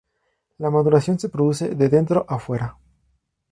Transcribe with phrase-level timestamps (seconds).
[0.57, 2.75] La maduración se produce de dentro a fuera.